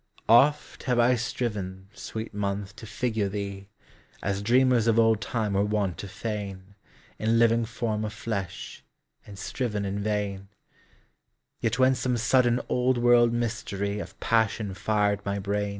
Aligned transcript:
Oft 0.27 0.81
have 0.89 0.97
I 0.97 1.13
striven, 1.13 1.87
sweet 1.93 2.33
month, 2.33 2.75
to 2.77 2.87
figure 2.87 3.29
thee. 3.29 3.67
As 4.23 4.41
dreamers 4.41 4.87
of 4.87 4.97
old 4.97 5.21
time 5.21 5.53
were 5.53 5.63
wont 5.63 5.99
to 5.99 6.07
feign, 6.07 6.73
In 7.19 7.37
living 7.37 7.65
form 7.65 8.03
of 8.03 8.11
flesh, 8.11 8.83
and 9.27 9.37
striven 9.37 9.85
in 9.85 9.99
vain; 9.99 10.49
Yet 11.59 11.77
when 11.77 11.93
some 11.93 12.17
sudden 12.17 12.59
old 12.67 12.97
world 12.97 13.31
mystery 13.31 13.99
Of 13.99 14.19
passion 14.19 14.73
fired 14.73 15.23
my 15.23 15.37
bram. 15.37 15.69